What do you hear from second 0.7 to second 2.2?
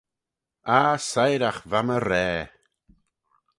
Ah siyragh va my